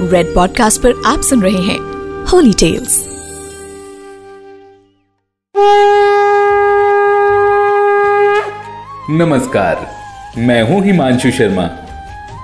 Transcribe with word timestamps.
Red 0.00 0.34
podcast 0.34 0.82
पर 0.82 1.02
आप 1.06 1.20
सुन 1.20 1.42
रहे 1.42 1.62
हैं 1.62 1.78
होली 2.24 2.52
टेल्स 2.52 3.04
नमस्कार, 9.10 9.86
मैं 10.38 10.62
हूँ 10.62 10.84
हिमांशु 10.84 11.30
शर्मा 11.30 11.64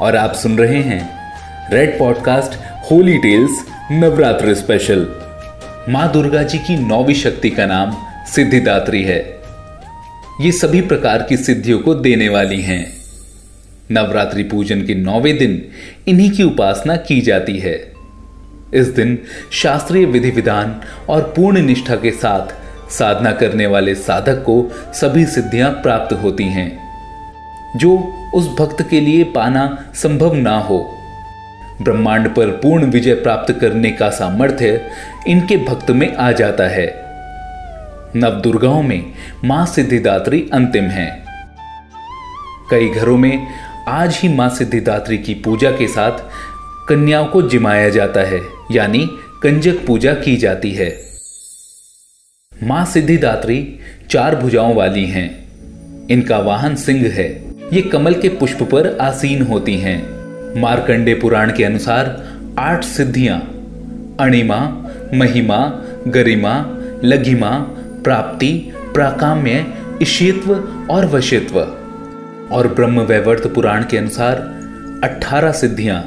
और 0.02 0.16
आप 0.16 0.34
सुन 0.34 0.58
रहे 0.58 0.82
हैं 0.82 1.32
red 1.72 1.98
podcast 1.98 2.52
holy 2.90 3.18
tales 3.18 3.64
Navratra 3.92 4.54
special 4.54 5.06
माँ 5.88 6.12
दुर्गा 6.12 6.42
जी 6.42 6.58
की 6.58 6.86
नौवीं 6.86 7.14
शक्ति 7.14 7.50
का 7.50 7.66
नाम 7.66 7.96
सिद्धिदात्री 8.26 9.02
है। 9.02 9.42
ये 10.40 10.52
सभी 10.52 10.80
प्रकार 10.80 11.22
की 11.22 11.36
सिद्धियों 11.36 11.78
को 11.78 11.94
देने 11.94 12.28
वाली 12.28 12.62
हैं। 12.62 13.01
नवरात्रि 13.90 14.42
पूजन 14.42 14.82
के 14.82 14.94
नौवे 14.94 15.32
दिन 15.32 15.62
इन्हीं 16.08 16.30
की 16.30 16.42
उपासना 16.42 16.96
की 16.96 17.20
जाती 17.20 17.58
है। 17.58 17.74
इस 18.74 18.86
दिन 18.86 19.18
शास्त्रीय 19.52 20.04
विधि 20.04 20.30
विधान 20.30 20.80
और 21.08 21.22
पूर्ण 21.36 21.62
निष्ठा 21.62 21.96
के 21.96 22.10
साथ 22.10 22.54
साधना 22.90 23.32
करने 23.32 23.66
वाले 23.66 23.94
साधक 23.94 24.42
को 24.42 24.70
सभी 24.94 25.24
सिद्धियाँ 25.24 25.70
प्राप्त 25.72 26.12
होती 26.12 26.44
हैं, 26.44 26.70
जो 27.76 27.96
उस 28.34 28.48
भक्त 28.48 28.82
के 28.90 29.00
लिए 29.00 29.24
पाना 29.24 29.92
संभव 29.94 30.34
ना 30.34 30.58
हो। 30.58 30.78
ब्रह्मांड 31.82 32.28
पर 32.28 32.46
पूर्ण 32.46 32.84
विजय 32.84 33.14
प्राप्त 33.14 33.52
करने 33.60 33.90
का 33.90 34.10
सामर्थ्य 34.10 34.90
इनके 35.26 35.56
भक्त 35.56 35.90
में 35.90 36.14
आ 36.16 36.30
जाता 36.32 36.64
है। 36.64 36.86
नव 38.16 38.40
दुर्गाओं 38.40 38.82
में 38.82 39.12
माँ 39.44 39.66
सिद्धिदात्री 39.66 40.48
अंतिम 40.52 40.84
है। 40.84 41.24
कई 42.70 42.88
घरों 42.88 43.16
में 43.18 43.46
आज 43.88 44.16
ही 44.16 44.28
माँ 44.28 44.48
सिद्धिदात्री 44.48 45.18
की 45.18 45.34
पूजा 45.34 45.70
के 45.70 45.88
साथ 45.88 46.18
कन्याओं 46.88 47.26
को 47.26 47.42
जिमाया 47.42 47.88
जाता 47.88 48.20
है, 48.20 48.40
यानी 48.72 49.10
कंजक 49.42 49.86
पूजा 49.86 50.14
की 50.14 50.36
जाती 50.36 50.72
है। 50.72 51.00
माँ 52.62 52.84
सिद्धिदात्री 52.84 53.78
चार 54.10 54.36
भुजाओं 54.36 54.74
वाली 54.74 55.06
हैं। 55.06 55.48
इनका 56.08 56.38
वाहन 56.38 56.74
सिंह 56.74 57.06
है। 57.06 57.44
ये 57.72 57.82
कमल 57.82 58.14
के 58.14 58.28
पुष्प 58.28 58.62
पर 58.62 58.98
आसीन 59.00 59.42
होती 59.42 59.78
हैं। 59.78 60.00
मारकंडे 60.60 61.14
पुराण 61.14 61.52
के 61.52 61.64
अनुसार 61.64 62.24
आठ 62.58 62.84
सिद्धियाँ, 62.84 63.38
अणिमा, 64.20 64.90
महिमा, 65.14 65.86
गरिमा, 66.08 66.78
लघिमा, 67.04 67.50
प्राप्ति, 68.04 68.72
प्राकाम्य 68.76 69.66
इशित्व 70.02 70.54
और 70.90 71.06
वशित्व 71.06 71.81
और 72.52 72.68
ब्रह्म 72.68 73.00
वैवर्त 73.00 73.46
पुराण 73.46 73.84
के 73.90 73.98
अनुसार 73.98 74.36
अठारह 75.04 75.52
सिद्धियाँ, 75.52 76.00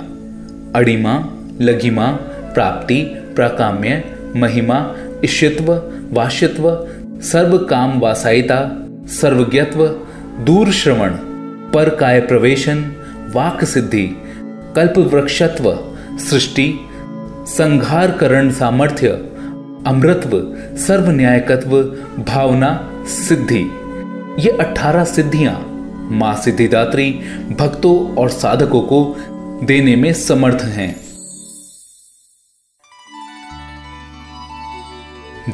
अड़िमा, 0.75 1.13
लघिमा, 1.61 2.07
प्राप्ति, 2.53 3.01
प्राकाम्य, 3.35 4.03
महिमा 4.35 4.95
इशित्व 5.23 5.73
वाशित्व 6.11 6.87
सर्व 7.21 7.57
काम 7.57 7.99
वासायिता, 7.99 8.59
सर्वज्ञत्व 9.07 9.87
दूर 10.45 10.71
श्रवण 10.71 11.09
पर 11.73 11.89
काय 11.89 12.19
प्रवेशन, 12.21 12.83
वाक 13.35 13.63
सिद्धि 13.63 14.07
कल्प 14.75 14.97
वृक्षत्व 14.97 15.77
सृष्टि 16.19 16.73
संघार 17.47 18.11
करण 18.11 18.51
सामर्थ्य 18.51 19.07
अमृतत्व 19.87 20.41
सर्व 20.77 21.09
न्यायकत्व 21.11 21.81
भावना, 22.23 22.69
सिद्धि। 23.07 23.63
ये 24.39 24.57
अठारह 24.57 25.03
सिद्धियाँ 25.03 25.74
माँ 26.11 26.35
सिद्धिदात्री 26.41 27.11
भक्तों 27.59 28.15
और 28.15 28.29
साधकों 28.29 28.81
को 28.81 29.15
देने 29.63 29.95
में 29.95 30.13
समर्थ 30.13 30.63
हैं। 30.63 30.95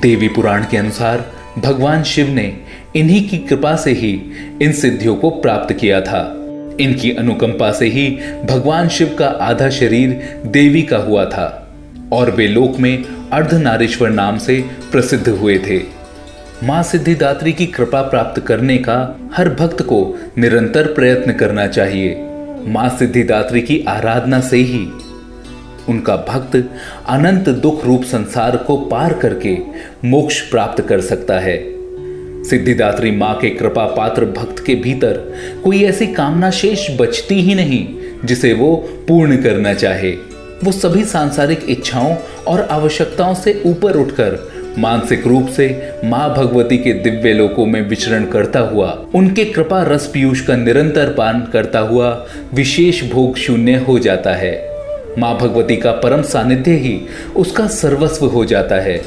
देवी 0.02 0.28
पुराण 0.28 0.66
के 0.72 0.78
अनुसार 0.78 1.32
भगवान 1.60 2.04
शिव 2.04 2.30
ने 2.30 2.66
इन्हीं 2.96 3.30
की 3.30 3.38
कृपा 3.38 3.76
से 3.76 3.92
ही 3.92 4.12
इन 4.62 4.74
सिद्धियों 4.74 5.16
को 5.16 5.30
प्राप्त 5.30 5.74
किया 5.74 6.02
था। 6.02 6.38
इनकी 6.80 7.12
अनुकंपा 7.12 7.72
से 7.72 7.86
ही 7.86 8.10
भगवान 8.46 8.88
शिव 8.90 9.16
का 9.20 9.28
आधा 9.28 9.70
शरीर 9.70 10.42
देवी 10.46 10.82
का 10.82 10.98
हुआ 10.98 11.26
था 11.26 11.74
और 12.14 12.32
वे 12.32 12.48
लोक 12.48 12.78
में 12.78 13.04
अर्धनारीश्वर 13.30 14.10
नाम 14.10 14.38
से 14.38 14.70
प्रसिद्ध 14.92 15.30
हुए 15.30 15.60
थे। 15.60 16.01
माँ 16.64 16.82
सिद्धिदात्री 16.84 17.52
की 17.54 17.66
कृपा 17.66 18.02
प्राप्त 18.02 18.42
करने 18.42 18.78
का 18.78 18.96
हर 19.34 19.50
भक्त 19.50 19.82
को 19.82 20.20
निरंतर 20.38 20.88
प्रयत्न 20.94 21.34
करना 21.34 21.66
चाहिए। 21.68 22.16
माँ 22.68 22.90
सिद्धिदात्री 22.90 23.62
की 23.62 23.86
आराधना 23.88 24.40
से 24.40 24.58
ही 24.58 24.86
उनका 25.90 26.16
भक्त 26.30 26.56
अनंत 27.10 27.50
दुख 27.50 27.86
रूप 27.86 28.04
संसार 28.04 28.58
को 28.58 28.78
पार 28.78 29.14
करके 29.14 29.58
मोक्ष 30.06 30.42
प्राप्त 30.42 30.84
कर 30.88 31.02
सकता 31.02 31.40
है। 31.40 31.58
सिद्धिदात्री 32.44 33.12
माँ 33.12 33.34
के 33.36 33.50
कृपा 33.50 33.86
पात्र 33.88 34.26
भक्त 34.26 34.64
के 34.66 34.76
भीतर 34.76 35.20
कोई 35.64 35.84
ऐसी 35.84 36.08
कामना 36.08 36.52
शेष 36.52 36.88
बचती 37.00 37.42
ही 37.42 37.56
नहीं, 37.56 37.88
जिसे 38.26 38.54
वो 38.54 38.76
पूर्ण 39.08 39.44
करना 39.44 39.74
चाहे। 39.74 40.12
वो 40.64 40.72
सभी 40.72 41.06
सांसारिक 41.06 41.66
इच्छाओं 41.70 42.16
और 42.48 42.62
आवश्यकताओं 42.62 43.34
से 43.34 43.62
ऊपर 43.66 43.98
उठकर 43.98 44.61
मानसिक 44.78 45.28
रूप 45.28 45.48
से 45.48 45.94
माँ 46.06 46.36
भगवती 46.36 46.78
के 46.78 46.94
दिव्य 46.94 47.34
लोकों 47.34 47.66
में 47.66 47.90
विचरण 47.90 48.26
करता 48.26 48.60
हुआ, 48.60 49.06
उनके 49.16 49.46
कृपा 49.46 49.84
रस 49.84 50.08
पीयूष 50.08 50.42
का 50.42 50.56
निरंतर 50.56 51.14
पान 51.14 51.42
करता 51.54 51.80
हुआ 51.80 52.26
विशेष 52.54 53.12
भोग 53.12 53.36
शून्य 53.36 53.76
हो 53.78 54.00
जाता 54.00 54.34
है। 54.34 54.70
माँ 55.20 55.38
भगवती 55.38 55.78
का 55.78 55.92
परम 55.92 56.22
सानिध्य 56.22 56.72
ही 56.72 57.02
उसका 57.36 57.68
सर्वस्व 57.68 58.26
हो 58.26 58.46
जाता 58.46 58.76
है। 58.76 59.02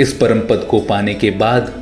इस 0.00 0.12
परम 0.12 0.40
पद 0.40 0.66
को 0.70 0.80
पाने 0.80 1.14
के 1.14 1.30
बाद 1.30 1.72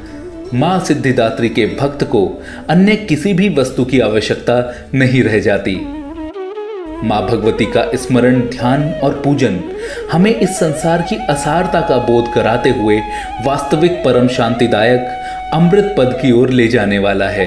माँ 0.54 0.80
सिद्धिदात्री 0.80 1.48
के 1.48 1.66
भक्त 1.66 2.04
को 2.04 2.42
अन्य 2.68 2.96
किसी 2.96 3.32
भी 3.32 3.48
वस्तु 3.48 3.84
की 3.84 4.00
आवश्यकता 4.00 4.74
नहीं 4.94 5.22
रह 5.22 5.40
जाती। 5.40 5.99
माँ 7.04 7.20
भगवती 7.26 7.64
का 7.64 7.84
स्मरण, 7.94 8.40
ध्यान 8.40 8.82
और 8.94 9.12
पूजन 9.24 9.58
हमें 10.12 10.34
इस 10.34 10.50
संसार 10.50 11.02
की 11.02 11.16
असारता 11.16 11.80
का 11.80 11.96
बोध 11.96 12.32
कराते 12.34 12.70
हुए 12.70 12.98
वास्तविक 13.44 13.92
परम 14.04 14.28
शांतिदायक 14.28 15.50
अमृत 15.54 15.94
पद 15.98 16.18
की 16.22 16.32
ओर 16.32 16.50
ले 16.50 16.66
जाने 16.68 16.98
वाला 16.98 17.28
है। 17.28 17.46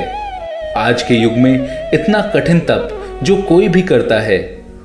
आज 0.77 1.03
के 1.03 1.13
युग 1.13 1.33
में 1.33 1.91
इतना 1.93 2.21
कठिन 2.35 2.59
तप 2.59 3.19
जो 3.23 3.35
कोई 3.41 3.67
भी 3.67 3.81
करता 3.81 4.19
है, 4.19 4.39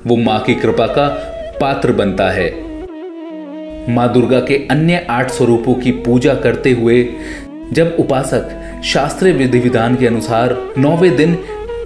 वो 0.07 0.15
माँ 0.15 0.39
की 0.39 0.55
कृपा 0.55 0.87
का 0.87 1.07
पात्र 1.61 1.91
बनता 1.91 2.29
है। 2.29 2.49
माँ 3.89 4.11
दुर्गा 4.13 4.39
के 4.39 4.67
अन्य 4.71 5.05
आठ 5.09 5.31
स्वरूपों 5.31 5.73
की 5.73 5.91
पूजा 5.91 6.33
करते 6.33 6.71
हुए 6.71 7.03
जब 7.73 7.95
उपासक 7.99 8.81
शास्त्रीय 8.83 9.33
विधि 9.33 9.59
विधान 9.59 9.95
के 9.95 10.07
अनुसार 10.07 10.57
नौवे 10.77 11.09
दिन 11.09 11.37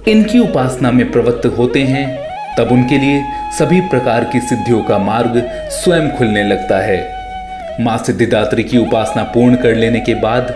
इनकी 0.08 0.38
उपासना 0.38 0.90
में 0.90 1.10
प्रवृत्त 1.12 1.46
होते 1.46 1.80
हैं 1.80 2.23
तब 2.58 2.72
उनके 2.72 2.98
लिए 2.98 3.22
सभी 3.58 3.80
प्रकार 3.80 4.24
की 4.24 4.40
सिद्धियों 4.40 4.82
का 4.82 4.98
मार्ग 4.98 5.42
स्वयं 5.70 6.10
खुलने 6.10 6.44
लगता 6.44 6.78
है। 6.78 7.24
माँ 7.80 7.98
सिद्धिदात्री 7.98 8.64
की 8.64 8.78
उपासना 8.78 9.22
पूर्ण 9.22 9.56
कर 9.56 9.74
लेने 9.74 10.00
के 10.00 10.14
बाद 10.14 10.54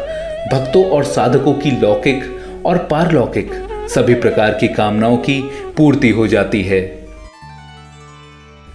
भक्तों 0.53 0.85
और 0.85 1.05
साधकों 1.05 1.55
की 1.55 1.71
लौकिक 1.71 2.25
और 2.67 2.79
पारलौकिक 2.79 3.51
सभी 3.95 4.15
प्रकार 4.15 4.51
की 4.51 4.69
कामनाओं 4.69 5.17
की 5.17 5.41
पूर्ति 5.77 6.11
हो 6.11 6.27
जाती 6.27 6.63
है। 6.63 6.99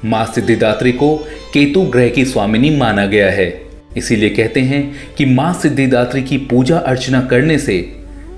माँ 0.06 0.26
सिद्धिदात्री 0.26 0.92
को 0.92 1.16
केतु 1.54 1.82
ग्रह 1.82 2.10
की 2.10 2.26
स्वामिनी 2.26 2.78
माना 2.78 3.06
गया 3.06 3.32
है। 3.32 3.62
इसीलिए 3.98 4.30
कहते 4.30 4.60
हैं 4.60 4.94
कि 5.18 5.26
माँ 5.26 5.54
सिद्धिदात्री 5.54 6.24
की 6.24 6.38
पूजा 6.38 6.78
अर्चना 6.78 7.22
करने 7.22 7.58
से 7.58 7.96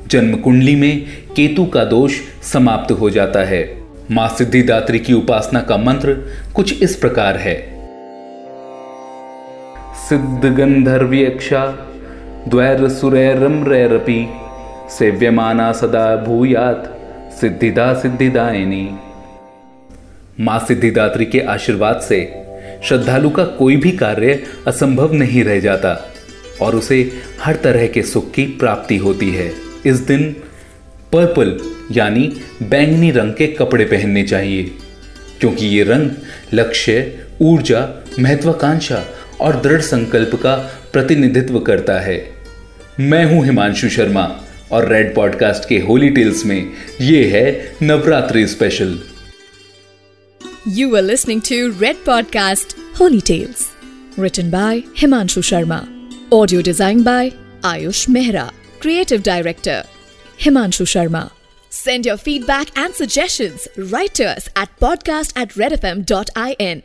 जन्म 0.07 0.35
कुंडली 0.35 0.75
में 0.75 1.06
केतु 1.35 1.66
का 1.66 1.85
दोष 1.85 2.19
समाप्त 2.44 2.91
हो 2.91 3.09
जाता 3.09 3.40
है। 3.40 3.84
माँ 4.11 4.27
सिद्धिदात्री 4.27 4.99
की 4.99 5.13
उपासना 5.13 5.61
का 5.61 5.78
मंत्र 5.78 6.13
कुछ 6.55 6.81
इस 6.84 6.96
प्रकार 6.96 7.37
है। 7.37 7.55
सिद्ध 10.09 10.46
गंधर्व्यक्षा 10.46 11.66
द्वैर 12.47 12.90
सुरैरम 12.90 13.63
रैरपी 13.67 14.28
सेव्यमाना 14.90 15.72
सदा 15.72 16.16
भूयात 16.16 16.91
सिद्धिदा 17.41 17.93
सिद्धिदायनी। 17.93 18.87
माँ 20.40 20.59
सिद्धिदात्री 20.59 21.25
के 21.25 21.40
आशीर्वाद 21.40 21.99
से 21.99 22.22
श्रद्धालु 22.84 23.29
का 23.29 23.43
कोई 23.43 23.75
भी 23.75 23.91
कार्य 23.91 24.43
असंभव 24.67 25.13
नहीं 25.13 25.43
रह 25.43 25.59
जाता 25.59 25.97
और 26.61 26.75
उसे 26.75 27.11
हर 27.43 27.55
तरह 27.55 27.87
के 27.87 28.02
सुख 28.02 28.31
की 28.31 28.46
प्राप्ति 28.46 28.97
होती 28.97 29.31
है। 29.31 29.52
इस 29.85 29.99
दिन 29.99 30.35
पर्पल, 31.16 31.58
यानी 31.91 32.22
बैंगनी 32.64 33.12
रंग 33.12 33.34
के 33.34 33.47
कपड़े 33.47 33.85
पहनने 33.85 34.23
चाहिए, 34.23 34.64
क्योंकि 35.40 35.66
ये 35.66 35.84
रंग 35.84 36.12
लक्ष्य, 36.53 37.20
ऊर्जा, 37.41 37.90
महत्वाकांक्षा 38.20 39.03
और 39.41 39.62
दृढ़ 39.62 39.82
संकल्प 39.82 40.35
का 40.35 40.56
प्रतिनिधित्व 40.94 41.59
करता 41.59 42.00
है। 42.00 42.17
मैं 43.00 43.23
हूँ 43.26 43.44
हिमांशु 43.46 43.90
शर्मा 43.90 44.23
और 44.72 44.88
रेड 44.94 45.14
पॉडकास्ट 45.16 45.67
के 45.70 45.79
होली 45.79 46.09
टेल्स 46.09 46.46
में 46.46 46.72
ये 47.02 47.23
है 47.29 47.46
Navratri 47.84 48.46
special 48.47 49.00
you 50.67 50.96
are 50.96 51.02
listening 51.02 51.41
to 51.41 51.67
red 51.82 52.03
podcast 52.06 52.76
holy 53.00 53.20
tales 53.20 53.67
return 54.20 54.52
by 54.52 54.82
Himanshu 54.97 55.41
Sharma 55.41 55.82
audio 56.34 56.62
design 56.62 57.03
by 57.03 57.32
Ayush 57.66 58.09
Mehra 58.09 58.52
creative 58.82 59.22
director 59.26 59.84
Himanshu 60.37 60.85
Sharma. 60.85 61.32
Send 61.70 62.05
your 62.05 62.17
feedback 62.17 62.78
and 62.78 62.93
suggestions 62.93 63.67
right 63.78 64.14
to 64.14 64.26
us 64.26 64.47
at 64.55 64.76
podcast 64.79 65.34
at 65.35 65.49
redfm.in. 65.49 66.84